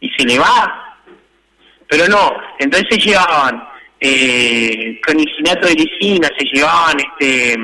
Y 0.00 0.08
se 0.10 0.24
le 0.24 0.38
va. 0.38 0.98
Pero 1.88 2.08
no, 2.08 2.34
entonces 2.58 2.88
se 2.90 2.98
llevaban 2.98 3.62
eh, 4.00 4.98
cronicinato 5.02 5.66
de 5.68 5.74
lisina, 5.74 6.28
se 6.38 6.44
llevaban 6.52 6.96
este 7.00 7.56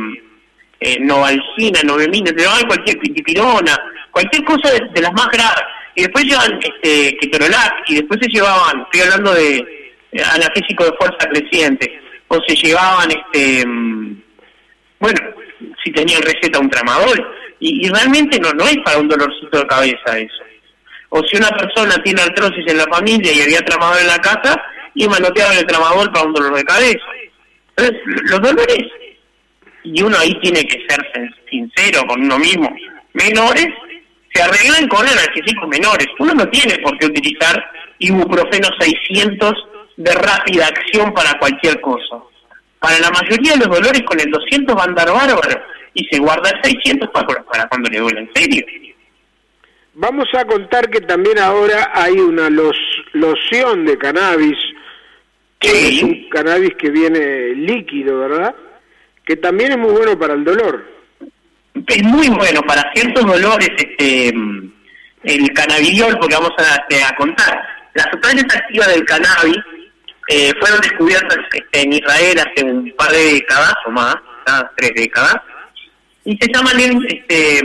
eh, 0.82 0.98
novalgina, 1.00 1.80
novemina, 1.82 2.30
te 2.32 2.42
llevaban 2.42 2.66
cualquier 2.66 2.98
pitipirona, 2.98 3.78
cualquier 4.10 4.44
cosa 4.44 4.70
de, 4.70 5.00
las 5.00 5.12
más 5.12 5.28
graves. 5.28 5.64
Y 5.94 6.02
después 6.02 6.24
llevan 6.24 6.58
este, 6.60 7.16
ketorolac 7.18 7.74
y 7.88 7.96
después 7.96 8.18
se 8.22 8.28
llevaban, 8.28 8.82
estoy 8.82 9.00
hablando 9.02 9.34
de 9.34 9.56
eh, 10.12 10.22
analgésico 10.34 10.84
de 10.84 10.92
fuerza 10.92 11.28
creciente. 11.28 12.00
o 12.28 12.40
se 12.46 12.54
llevaban, 12.56 13.10
este, 13.10 13.66
mm, 13.66 14.22
bueno, 15.00 15.20
si 15.84 15.92
tenían 15.92 16.22
receta 16.22 16.58
un 16.58 16.70
tramadol, 16.70 17.36
y, 17.60 17.88
realmente 17.90 18.40
no, 18.40 18.52
no 18.52 18.64
es 18.64 18.76
para 18.78 18.98
un 18.98 19.08
dolorcito 19.08 19.58
de 19.58 19.66
cabeza 19.66 20.18
eso. 20.18 20.42
O 21.10 21.22
si 21.24 21.36
una 21.36 21.50
persona 21.50 21.94
tiene 22.02 22.22
artrosis 22.22 22.64
en 22.66 22.78
la 22.78 22.86
familia 22.86 23.32
y 23.32 23.42
había 23.42 23.60
tramadol 23.60 23.98
en 24.00 24.06
la 24.08 24.18
casa, 24.18 24.60
y 24.94 25.06
manoteaban 25.08 25.56
el 25.56 25.66
tramadol 25.66 26.10
para 26.10 26.26
un 26.26 26.32
dolor 26.32 26.54
de 26.54 26.64
cabeza. 26.64 27.04
Entonces, 27.76 28.02
los 28.04 28.40
dolores, 28.40 28.86
y 29.84 30.02
uno 30.02 30.16
ahí 30.18 30.38
tiene 30.40 30.64
que 30.64 30.84
ser 30.88 31.00
sincero 31.50 32.02
con 32.06 32.22
uno 32.22 32.38
mismo, 32.38 32.74
menores, 33.12 33.68
se 34.32 34.42
arreglan 34.42 34.88
con 34.88 35.06
analgésicos 35.06 35.68
menores. 35.68 36.06
Uno 36.18 36.34
no 36.34 36.48
tiene 36.48 36.78
por 36.78 36.96
qué 36.98 37.06
utilizar 37.06 37.62
ibuprofeno 37.98 38.68
600 38.78 39.52
de 39.96 40.12
rápida 40.14 40.66
acción 40.66 41.12
para 41.12 41.38
cualquier 41.38 41.80
cosa. 41.80 42.16
Para 42.78 42.98
la 42.98 43.10
mayoría 43.10 43.52
de 43.52 43.58
los 43.58 43.68
dolores 43.68 44.02
con 44.02 44.18
el 44.18 44.30
200 44.30 44.74
van 44.74 44.88
a 44.88 44.90
andar 44.90 45.12
bárbaro 45.12 45.62
y 45.94 46.04
se 46.06 46.18
guarda 46.18 46.50
el 46.50 46.62
600 46.62 47.10
para, 47.10 47.42
para 47.44 47.68
cuando 47.68 47.90
le 47.90 48.00
duele 48.00 48.20
en 48.20 48.30
serio. 48.34 48.64
Vamos 49.94 50.26
a 50.32 50.46
contar 50.46 50.88
que 50.88 51.02
también 51.02 51.38
ahora 51.38 51.90
hay 51.92 52.18
una 52.18 52.48
los, 52.48 52.76
loción 53.12 53.84
de 53.84 53.98
cannabis, 53.98 54.56
que 55.58 55.88
es 55.88 56.02
un 56.02 56.28
cannabis 56.30 56.74
que 56.78 56.90
viene 56.90 57.54
líquido, 57.54 58.20
¿verdad? 58.20 58.54
Que 59.24 59.36
también 59.36 59.72
es 59.72 59.78
muy 59.78 59.92
bueno 59.92 60.18
para 60.18 60.34
el 60.34 60.44
dolor. 60.44 60.84
Es 61.86 62.02
muy 62.02 62.28
bueno 62.28 62.60
para 62.62 62.92
ciertos 62.94 63.24
dolores, 63.24 63.70
este, 63.76 64.28
el 65.24 65.52
cannabidiol, 65.54 66.18
porque 66.18 66.34
vamos 66.34 66.52
a, 66.58 66.84
este, 66.88 67.14
contar. 67.16 67.62
Las 67.94 68.06
sustancias 68.10 68.56
activas 68.56 68.88
del 68.88 69.04
cannabis 69.04 69.58
eh, 70.28 70.52
fueron 70.60 70.80
descubiertas 70.80 71.38
este, 71.52 71.82
en 71.82 71.92
Israel 71.92 72.38
hace 72.38 72.64
un 72.64 72.92
par 72.96 73.10
de 73.10 73.34
décadas 73.34 73.74
o 73.86 73.90
más, 73.90 74.16
tres 74.76 74.92
décadas, 74.94 75.36
y 76.24 76.36
se 76.36 76.52
llaman 76.52 76.78
este, 77.08 77.62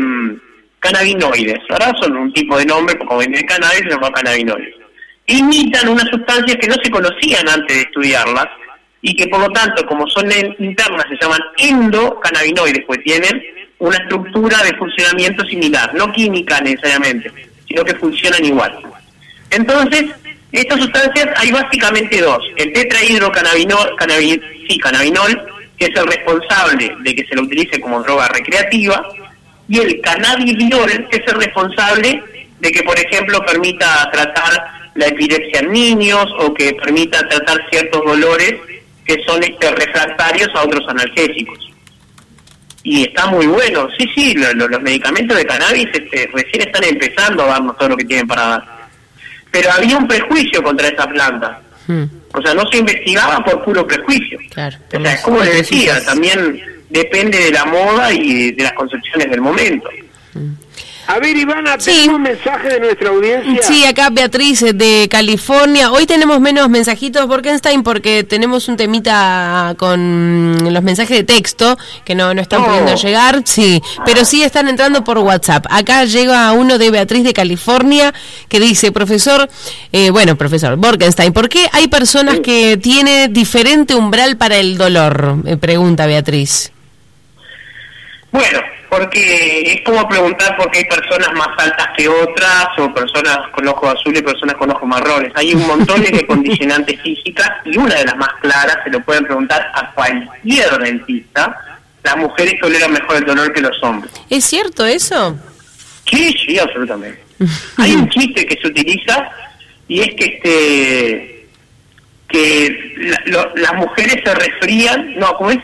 cannabinoides. 0.80 1.60
Ahora 1.70 1.94
son 2.02 2.18
un 2.18 2.34
tipo 2.34 2.58
de 2.58 2.66
nombre, 2.66 2.98
como 2.98 3.20
viene 3.20 3.40
el 3.40 3.46
cannabis, 3.46 3.80
se 3.80 3.90
llama 3.90 4.12
cannabinoides. 4.12 4.76
Imitan 5.28 5.90
unas 5.90 6.06
sustancias 6.10 6.58
que 6.60 6.68
no 6.68 6.76
se 6.82 6.90
conocían 6.90 7.48
antes 7.50 7.76
de 7.76 7.82
estudiarlas 7.84 8.48
y 9.02 9.16
que 9.16 9.28
por 9.28 9.40
lo 9.40 9.50
tanto, 9.50 9.86
como 9.86 10.08
son 10.08 10.30
internas, 10.60 11.06
se 11.10 11.18
llaman 11.22 11.42
endocannabinoides, 11.58 12.84
pues 12.86 13.04
tienen 13.04 13.44
una 13.80 13.98
estructura 13.98 14.64
de 14.64 14.74
funcionamiento 14.76 15.46
similar, 15.46 15.94
no 15.94 16.12
química 16.12 16.60
necesariamente, 16.62 17.32
sino 17.68 17.84
que 17.84 17.94
funcionan 17.96 18.44
igual. 18.44 18.78
Entonces, 19.52 20.06
estas 20.52 20.80
sustancias 20.80 21.28
hay 21.36 21.52
básicamente 21.52 22.22
dos. 22.22 22.44
El 22.56 22.74
tetrahidrocannabinol, 22.74 23.96
que 25.78 25.86
es 25.86 25.96
el 25.96 26.08
responsable 26.08 26.96
de 27.02 27.16
que 27.16 27.26
se 27.26 27.36
lo 27.36 27.44
utilice 27.44 27.80
como 27.80 28.02
droga 28.02 28.28
recreativa, 28.30 29.08
y 29.70 29.80
el 29.80 30.02
cannabidiol, 30.02 31.08
que 31.10 31.18
es 31.18 31.28
el 31.28 31.36
responsable 31.36 32.24
de 32.60 32.72
que, 32.72 32.82
por 32.84 32.98
ejemplo, 32.98 33.46
permita 33.46 34.10
tratar 34.12 34.92
la 34.96 35.08
epilepsia 35.08 35.60
en 35.60 35.72
niños 35.72 36.26
o 36.40 36.54
que 36.54 36.74
permita 36.74 37.28
tratar 37.28 37.62
ciertos 37.70 38.04
dolores 38.04 38.56
que 39.08 39.16
son 39.26 39.42
este, 39.42 39.72
refractarios 39.72 40.50
a 40.54 40.64
otros 40.64 40.84
analgésicos. 40.88 41.58
Y 42.84 43.04
está 43.04 43.26
muy 43.28 43.48
bueno. 43.48 43.88
Sí, 43.98 44.06
sí, 44.14 44.34
los 44.34 44.82
medicamentos 44.82 45.36
de 45.36 45.46
cannabis 45.46 45.88
este, 45.94 46.30
recién 46.34 46.68
están 46.68 46.84
empezando 46.84 47.44
a 47.44 47.48
darnos 47.48 47.78
todo 47.78 47.90
lo 47.90 47.98
que 47.98 48.06
tienen 48.06 48.28
para 48.28 48.48
dar. 48.48 48.64
Pero 49.52 49.72
había 49.72 49.98
un 49.98 50.08
prejuicio 50.08 50.62
contra 50.62 50.88
esa 50.90 51.08
planta. 51.08 51.62
Hmm. 51.88 52.04
O 52.34 52.42
sea, 52.42 52.54
no 52.54 52.64
se 52.70 52.78
investigaba 52.78 53.44
por 53.44 53.64
puro 53.64 53.88
prejuicio. 53.88 54.38
Claro, 54.52 54.78
o 54.94 55.02
sea, 55.02 55.14
es 55.14 55.22
como 55.22 55.42
le 55.42 55.56
decía, 55.56 56.04
también 56.06 56.62
depende 56.90 57.38
de 57.38 57.52
la 57.52 57.66
moda 57.66 58.12
y 58.14 58.52
de 58.52 58.64
las 58.64 58.74
concepciones 58.74 59.30
del 59.30 59.42
momento. 59.42 59.90
A 61.08 61.20
ver, 61.20 61.38
Ivana, 61.38 61.78
tenemos 61.78 62.16
un 62.16 62.22
mensaje 62.22 62.68
de 62.68 62.80
nuestra 62.82 63.10
audiencia. 63.10 63.64
Sí, 63.64 63.86
acá 63.86 64.10
Beatriz 64.10 64.66
de 64.74 65.08
California. 65.10 65.90
Hoy 65.90 66.06
tenemos 66.06 66.42
menos 66.42 66.70
mensajitos, 66.70 67.26
Borkenstein, 67.28 67.82
porque 67.82 68.26
tenemos 68.26 68.68
un 68.68 68.76
temita 68.76 69.74
con 69.78 70.58
los 70.74 70.84
mensajes 70.84 71.16
de 71.18 71.24
texto 71.24 71.78
que 72.04 72.14
no, 72.14 72.34
no 72.34 72.42
están 72.42 72.66
pudiendo 72.66 72.94
llegar. 72.96 73.42
Sí, 73.46 73.82
pero 74.06 74.26
sí 74.26 74.44
están 74.44 74.68
entrando 74.68 75.06
por 75.06 75.18
WhatsApp. 75.20 75.66
Acá 75.70 76.04
llega 76.04 76.52
uno 76.52 76.78
de 76.78 76.92
Beatriz 76.92 77.24
de 77.24 77.32
California 77.32 78.14
que 78.50 78.60
dice, 78.60 78.92
profesor, 78.92 79.50
eh, 79.94 80.10
bueno, 80.10 80.36
profesor 80.36 80.76
Borkenstein, 80.76 81.32
¿por 81.32 81.48
qué 81.48 81.70
hay 81.72 81.88
personas 81.88 82.42
que 82.42 82.76
tienen 82.76 83.32
diferente 83.32 83.96
umbral 83.96 84.36
para 84.36 84.58
el 84.58 84.78
dolor? 84.78 85.38
Me 85.42 85.56
pregunta 85.56 86.06
Beatriz. 86.06 86.74
Bueno, 88.30 88.60
porque 88.90 89.74
es 89.74 89.82
como 89.82 90.08
preguntar 90.08 90.56
por 90.56 90.72
qué 90.72 90.80
hay 90.80 90.86
personas 90.86 91.34
más 91.34 91.50
altas 91.58 91.88
que 91.98 92.08
otras 92.08 92.68
o 92.78 92.94
personas 92.94 93.40
con 93.52 93.68
ojos 93.68 93.94
azules 93.94 94.22
y 94.22 94.24
personas 94.24 94.56
con 94.56 94.72
ojos 94.72 94.88
marrones. 94.88 95.32
Hay 95.36 95.54
un 95.54 95.68
montón 95.68 96.02
de 96.02 96.26
condicionantes 96.26 97.02
físicas 97.02 97.50
y 97.66 97.78
una 97.78 97.96
de 97.96 98.06
las 98.06 98.16
más 98.16 98.30
claras 98.42 98.78
se 98.84 98.90
lo 98.90 99.02
pueden 99.02 99.26
preguntar 99.26 99.70
a 99.74 99.92
cualquier 99.94 100.78
dentista. 100.80 101.58
Las 102.04 102.18
mujeres 102.18 102.60
toleran 102.62 102.94
mejor 102.94 103.18
el 103.18 103.26
dolor 103.26 103.52
que 103.52 103.62
los 103.62 103.84
hombres. 103.84 104.14
¿Es 104.30 104.46
cierto 104.46 104.86
eso? 104.86 105.38
Sí, 106.10 106.34
sí, 106.46 106.58
absolutamente. 106.58 107.22
hay 107.78 107.94
un 107.94 108.10
chiste 108.10 108.46
que 108.46 108.58
se 108.62 108.68
utiliza 108.68 109.30
y 109.88 110.00
es 110.02 110.16
que 110.16 110.26
este 110.26 111.38
que 112.30 112.94
las 113.56 113.74
mujeres 113.76 114.22
se 114.24 114.36
resfrían, 114.36 115.16
no, 115.18 115.34
¿cómo 115.36 115.52
es? 115.52 115.60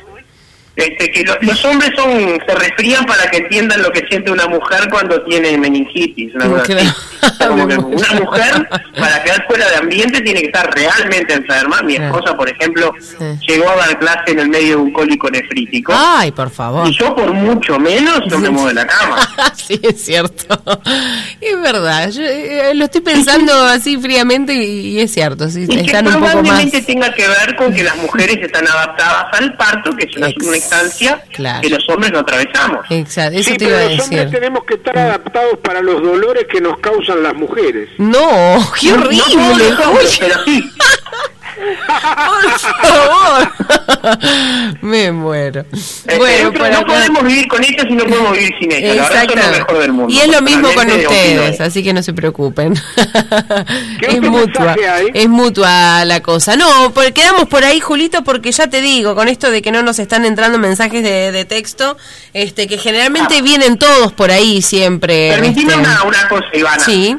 Este, 0.76 1.12
que 1.12 1.24
los 1.42 1.66
hombres 1.66 1.92
son 1.96 2.12
se 2.48 2.56
resfrían 2.56 3.06
para 3.06 3.30
que 3.30 3.38
entiendan 3.38 3.84
lo 3.84 3.92
que 3.92 4.08
siente 4.08 4.32
una 4.32 4.48
mujer 4.48 4.90
cuando 4.90 5.22
tiene 5.24 5.56
meningitis. 5.56 6.34
Una, 6.34 6.48
una 7.52 8.14
mujer, 8.14 8.68
para 8.98 9.24
quedar 9.24 9.46
fuera 9.48 9.70
de 9.70 9.76
ambiente, 9.76 10.22
tiene 10.22 10.42
que 10.42 10.48
estar 10.48 10.74
realmente 10.74 11.34
enferma. 11.34 11.82
Mi 11.84 11.96
esposa, 11.96 12.36
por 12.36 12.50
ejemplo, 12.50 12.92
llegó 13.48 13.70
a 13.70 13.76
dar 13.76 14.00
clase 14.00 14.32
en 14.32 14.40
el 14.40 14.50
medio 14.50 14.70
de 14.70 14.76
un 14.78 14.94
cólico 14.94 15.30
nefrítico. 15.30 15.94
Ay, 15.96 16.32
por 16.32 16.50
favor. 16.50 16.88
Y 16.88 16.98
yo, 16.98 17.16
por 17.16 17.32
mucho 17.34 17.78
menos, 17.78 18.22
no 18.32 18.40
me 18.40 18.50
muevo 18.50 18.70
de 18.70 18.74
la 18.74 18.88
cama. 18.88 19.30
sí, 19.56 19.80
es 19.84 20.04
cierto. 20.04 20.60
Es 21.40 21.62
verdad. 21.62 22.10
Yo 22.10 22.24
eh, 22.24 22.74
lo 22.74 22.86
estoy 22.86 23.02
pensando 23.02 23.54
así 23.66 23.98
fríamente 23.98 24.54
y, 24.56 25.00
es 25.00 25.12
cierto. 25.12 25.50
Sí, 25.50 25.68
y 25.70 25.80
están 25.86 26.06
que 26.06 26.12
probablemente 26.12 26.82
tenga 26.82 27.14
que 27.14 27.28
ver 27.28 27.56
con 27.56 27.72
que 27.72 27.84
las 27.84 27.96
mujeres 27.98 28.38
están 28.42 28.68
adaptadas 28.68 29.26
al 29.34 29.56
parto, 29.56 29.96
que 29.96 30.06
es 30.06 30.18
una 30.18 30.30
que 31.62 31.70
los 31.70 31.88
hombres 31.90 32.12
no 32.12 32.20
atravesamos. 32.20 32.86
Exacto, 32.90 33.40
eso 33.40 33.56
te 33.56 33.66
iba 33.66 33.80
a 33.80 33.90
los 33.90 34.00
hombres 34.00 34.32
tenemos 34.32 34.64
que 34.66 34.74
estar 34.76 34.98
adaptados 34.98 35.60
para 35.64 35.82
los 35.82 36.02
dolores 36.02 36.46
que 36.50 36.62
nos 36.62 36.78
causan 36.80 37.24
las 37.24 37.34
mujeres. 37.36 37.90
No, 37.98 38.60
qué 38.80 38.94
horrible. 38.94 39.24
pero 40.20 40.44
sí. 40.46 40.72
Por 41.56 42.60
favor. 42.60 43.52
Me 44.82 45.12
muero. 45.12 45.66
Eh, 46.08 46.18
bueno, 46.18 46.52
no 46.70 46.86
podemos 46.86 47.24
vivir 47.24 47.48
con 47.48 47.64
esto 47.64 47.84
si 47.88 47.94
no 47.94 48.04
podemos 48.06 48.34
vivir 48.34 48.52
sin 48.60 48.72
ella. 48.72 48.94
Exacto. 48.96 49.34
es 49.34 49.46
lo 49.46 49.52
mejor 49.52 49.80
del 49.80 49.94
mundo. 49.94 50.14
Y 50.14 50.20
es 50.20 50.28
lo 50.28 50.42
mismo 50.42 50.74
con 50.74 50.92
ustedes, 50.92 51.62
así 51.62 51.84
que 51.84 51.94
no 51.94 52.04
se 52.04 52.14
preocupen. 52.14 52.74
es 54.02 54.22
mutua. 54.22 54.76
Es 55.14 55.30
mutua 55.30 56.06
la 56.06 56.22
cosa. 56.22 56.56
No, 56.56 56.92
porque 56.94 57.14
quedamos 57.14 57.48
por 57.48 57.64
ahí, 57.64 57.80
Julito, 57.80 58.24
porque 58.24 58.52
ya 58.52 58.68
te 58.68 58.82
digo, 58.82 59.16
con 59.16 59.28
esto 59.28 59.52
de 59.52 59.62
que 59.62 59.72
no 59.72 59.84
nos 59.84 60.00
están 60.00 60.26
entrando 60.26 60.58
mensajes 60.58 61.04
de, 61.04 61.46
texto, 61.46 61.98
este 62.34 62.68
que 62.68 62.78
generalmente 62.78 63.36
ah. 63.40 63.42
vienen 63.42 63.78
todos 63.78 64.14
por 64.14 64.32
ahí 64.32 64.62
siempre. 64.62 65.32
Permitime 65.32 65.74
este. 65.74 65.84
una, 65.84 66.04
una 66.04 66.28
cosa, 66.30 66.46
Ivana. 66.54 66.84
Sí. 66.84 67.18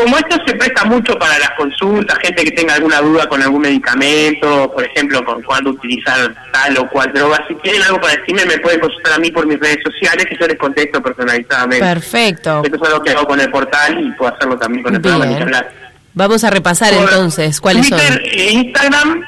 Como 0.00 0.16
esto 0.16 0.36
se 0.46 0.54
presta 0.54 0.84
mucho 0.84 1.18
para 1.18 1.38
las 1.38 1.50
consultas, 1.50 2.18
gente 2.22 2.44
que 2.44 2.52
tenga 2.52 2.74
alguna 2.74 3.00
duda 3.00 3.28
con 3.28 3.42
algún 3.42 3.60
medicamento, 3.60 4.72
por 4.72 4.84
ejemplo, 4.84 5.22
con 5.24 5.42
cuándo 5.42 5.70
utilizar 5.70 6.34
tal 6.52 6.78
o 6.78 6.88
cual 6.88 7.12
droga, 7.12 7.44
si 7.46 7.54
tienen 7.56 7.82
algo 7.82 8.00
para 8.00 8.16
decirme, 8.16 8.46
me 8.46 8.58
pueden 8.58 8.80
consultar 8.80 9.14
a 9.14 9.18
mí 9.18 9.30
por 9.30 9.46
mis 9.46 9.60
redes 9.60 9.78
sociales 9.84 10.26
y 10.30 10.38
yo 10.38 10.46
les 10.46 10.56
contesto 10.56 11.02
personalizadamente. 11.02 11.84
Perfecto. 11.84 12.62
Esto 12.64 12.76
es 12.76 12.88
algo 12.88 13.02
que 13.02 13.10
hago 13.10 13.26
con 13.26 13.40
el 13.40 13.50
portal 13.50 14.00
y 14.02 14.10
puedo 14.12 14.34
hacerlo 14.34 14.56
también 14.56 14.82
con 14.82 14.94
el 14.94 15.00
programa 15.02 15.64
Vamos 16.14 16.44
a 16.44 16.50
repasar 16.50 16.92
entonces 16.92 17.60
cuáles 17.60 17.88
son. 17.88 18.00
E 18.00 18.52
Instagram 18.52 19.22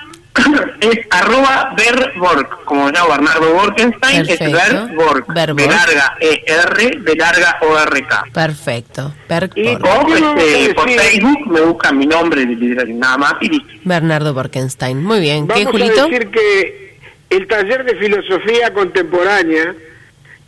es 0.80 0.98
arroba 1.10 1.74
Verborg, 1.76 2.64
como 2.64 2.90
llamo 2.90 3.10
Bernardo 3.10 3.52
Borkenstein, 3.52 4.26
es 4.28 4.38
Verborg, 4.38 5.26
de 5.26 5.66
larga 5.66 6.16
E-R, 6.20 6.98
de 7.00 7.16
larga 7.16 7.58
O-R-K. 7.60 8.24
Perfecto. 8.32 9.14
y 9.54 9.68
este, 9.68 10.74
por 10.74 10.90
Facebook 10.90 11.46
me 11.50 11.60
buscan 11.60 11.98
mi 11.98 12.06
nombre, 12.06 12.46
nada 12.46 13.18
más 13.18 13.34
y. 13.42 13.62
Bernardo 13.84 14.34
Borkenstein. 14.34 15.02
Muy 15.02 15.20
bien. 15.20 15.46
¿Qué, 15.48 15.64
Julito? 15.64 16.02
a 16.02 16.06
decir 16.06 16.30
que 16.30 16.96
el 17.30 17.46
taller 17.46 17.84
de 17.84 17.96
filosofía 17.96 18.72
contemporánea 18.72 19.74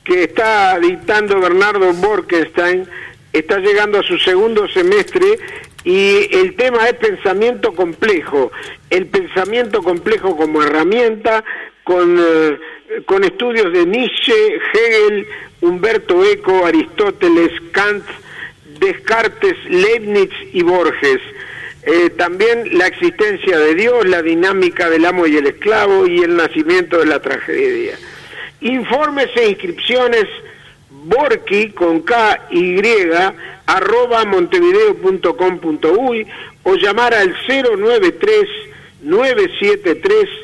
que 0.03 0.25
está 0.25 0.79
dictando 0.79 1.41
Bernardo 1.41 1.93
Borkenstein 1.95 2.87
está 3.33 3.59
llegando 3.59 3.99
a 3.99 4.03
su 4.03 4.19
segundo 4.19 4.69
semestre 4.69 5.39
y 5.85 6.35
el 6.35 6.57
tema 6.57 6.89
es 6.89 6.95
pensamiento 6.95 7.73
complejo, 7.73 8.51
el 8.89 9.07
pensamiento 9.07 9.83
complejo 9.83 10.37
como 10.37 10.63
herramienta 10.63 11.45
con, 11.85 12.19
eh, 12.19 12.59
con 13.05 13.23
estudios 13.23 13.71
de 13.73 13.85
Nietzsche, 13.85 14.33
Hegel, 14.73 15.27
Humberto 15.61 16.25
Eco, 16.25 16.65
Aristóteles, 16.65 17.53
Kant, 17.73 18.05
Descartes, 18.81 19.57
Leibniz 19.69 20.31
y 20.53 20.63
Borges. 20.63 21.21
Eh, 21.83 22.11
también 22.17 22.79
la 22.79 22.87
existencia 22.87 23.59
de 23.59 23.75
Dios, 23.75 24.07
la 24.07 24.23
dinámica 24.23 24.89
del 24.89 25.05
amo 25.05 25.27
y 25.27 25.37
el 25.37 25.47
esclavo 25.47 26.07
y 26.07 26.23
el 26.23 26.35
nacimiento 26.35 26.99
de 26.99 27.07
la 27.07 27.21
tragedia. 27.21 27.99
Informes 28.63 29.29
e 29.37 29.51
inscripciones 29.51 30.25
Borki 31.05 31.71
con 31.71 32.01
K 32.01 32.49
y 32.51 32.83
arroba 33.67 34.25
montevideo.com.uy 34.25 36.27
o 36.63 36.75
llamar 36.75 37.15
al 37.15 37.35
093 37.47 38.47
973 39.03 40.44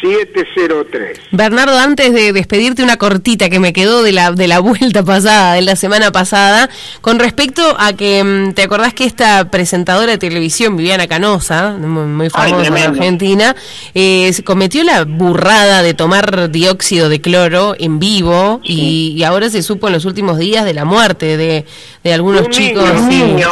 703. 0.00 1.18
Bernardo, 1.30 1.78
antes 1.78 2.12
de 2.12 2.32
despedirte 2.32 2.82
una 2.82 2.96
cortita 2.96 3.48
que 3.50 3.58
me 3.58 3.72
quedó 3.72 4.02
de 4.02 4.12
la, 4.12 4.32
de 4.32 4.48
la 4.48 4.58
vuelta 4.60 5.02
pasada, 5.02 5.54
de 5.54 5.62
la 5.62 5.76
semana 5.76 6.10
pasada, 6.12 6.70
con 7.00 7.18
respecto 7.18 7.62
a 7.78 7.92
que, 7.92 8.22
mm, 8.24 8.52
¿te 8.52 8.62
acordás 8.62 8.94
que 8.94 9.04
esta 9.04 9.50
presentadora 9.50 10.12
de 10.12 10.18
televisión, 10.18 10.76
Viviana 10.76 11.06
Canosa, 11.06 11.72
muy, 11.72 12.30
famosa 12.30 12.66
en 12.66 12.76
Argentina, 12.76 13.56
eh, 13.94 14.32
cometió 14.44 14.84
la 14.84 15.04
burrada 15.04 15.82
de 15.82 15.94
tomar 15.94 16.50
dióxido 16.50 17.08
de 17.08 17.20
cloro 17.20 17.74
en 17.78 17.98
vivo 17.98 18.60
y, 18.64 19.22
ahora 19.24 19.50
se 19.50 19.62
supo 19.62 19.86
en 19.86 19.92
los 19.92 20.06
últimos 20.06 20.38
días 20.38 20.64
de 20.64 20.74
la 20.74 20.84
muerte 20.84 21.36
de, 21.36 21.64
de 22.02 22.12
algunos 22.12 22.48
chicos? 22.48 22.88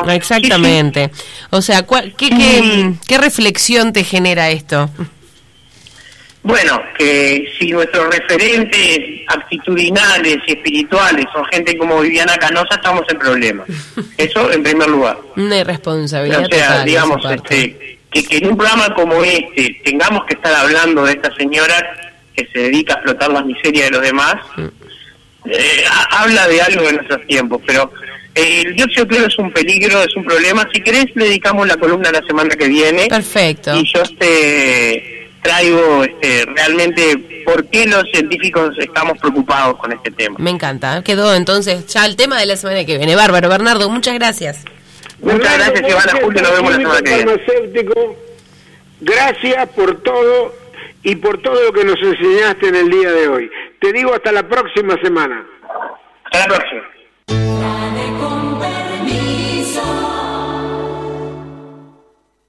exactamente. 0.08 1.10
O 1.50 1.62
sea, 1.62 1.84
qué, 2.16 2.30
qué, 2.30 2.94
¿qué 3.06 3.18
reflexión 3.18 3.92
te 3.92 4.02
genera 4.02 4.50
esto? 4.50 4.90
Bueno, 6.42 6.80
que 6.96 7.52
si 7.58 7.72
nuestros 7.72 8.14
referentes 8.14 9.00
actitudinales 9.26 10.38
y 10.46 10.52
espirituales 10.52 11.26
son 11.32 11.44
gente 11.46 11.76
como 11.76 12.00
Viviana 12.00 12.36
Canosa, 12.36 12.76
estamos 12.76 13.02
en 13.08 13.18
problemas. 13.18 13.68
Eso 14.16 14.50
en 14.52 14.62
primer 14.62 14.88
lugar. 14.88 15.18
Una 15.36 15.58
irresponsabilidad. 15.58 16.44
O 16.44 16.48
sea, 16.48 16.84
digamos, 16.84 17.24
este, 17.30 17.98
que, 18.10 18.24
que, 18.24 18.38
en 18.38 18.50
un 18.52 18.56
programa 18.56 18.94
como 18.94 19.22
este 19.24 19.80
tengamos 19.84 20.24
que 20.26 20.34
estar 20.34 20.54
hablando 20.54 21.04
de 21.04 21.12
esta 21.12 21.34
señora 21.34 21.74
que 22.34 22.48
se 22.52 22.60
dedica 22.60 22.94
a 22.94 22.96
explotar 22.96 23.30
las 23.32 23.44
miserias 23.44 23.86
de 23.86 23.90
los 23.90 24.02
demás, 24.02 24.36
mm. 24.56 24.66
eh, 25.50 25.84
habla 26.10 26.46
de 26.46 26.62
algo 26.62 26.82
de 26.84 26.92
nuestros 26.94 27.26
tiempos, 27.26 27.60
pero 27.66 27.92
eh, 28.34 28.62
el 28.64 28.76
dióxido 28.76 29.04
de 29.04 29.08
cloro 29.08 29.26
es 29.26 29.38
un 29.38 29.52
peligro, 29.52 30.02
es 30.02 30.14
un 30.16 30.24
problema. 30.24 30.68
Si 30.72 30.80
querés, 30.80 31.06
le 31.14 31.24
dedicamos 31.24 31.66
la 31.66 31.76
columna 31.76 32.12
la 32.12 32.22
semana 32.22 32.54
que 32.54 32.68
viene. 32.68 33.08
Perfecto. 33.08 33.76
Y 33.76 33.84
yo 33.92 34.02
este 34.02 35.17
traigo 35.42 36.04
este, 36.04 36.46
realmente 36.46 37.42
por 37.44 37.66
qué 37.66 37.86
los 37.86 38.04
científicos 38.12 38.70
estamos 38.78 39.18
preocupados 39.18 39.76
con 39.78 39.92
este 39.92 40.10
tema. 40.10 40.36
Me 40.38 40.50
encanta. 40.50 41.02
Quedó 41.02 41.34
entonces 41.34 41.86
ya 41.86 42.04
el 42.06 42.16
tema 42.16 42.38
de 42.38 42.46
la 42.46 42.56
semana 42.56 42.84
que 42.84 42.96
viene. 42.96 43.16
Bárbaro, 43.16 43.48
Bernardo, 43.48 43.88
muchas 43.88 44.14
gracias. 44.14 44.64
Muchas 45.20 45.58
gracias, 45.58 45.90
Ivana 45.90 46.12
Julio. 46.22 46.42
Nos 46.42 46.52
vemos 46.52 46.70
la 46.70 46.78
semana 46.78 47.02
que 47.02 47.14
viene. 47.14 47.32
Gracias 49.00 49.68
por 49.70 50.02
todo 50.02 50.54
y 51.02 51.14
por 51.16 51.40
todo 51.40 51.62
lo 51.62 51.72
que 51.72 51.84
nos 51.84 52.00
enseñaste 52.02 52.68
en 52.68 52.74
el 52.74 52.90
día 52.90 53.12
de 53.12 53.28
hoy. 53.28 53.50
Te 53.80 53.92
digo 53.92 54.12
hasta 54.14 54.32
la 54.32 54.42
próxima 54.48 54.96
semana. 55.02 55.46
Hasta 56.24 56.38
la 56.38 56.46
próxima. 56.46 56.82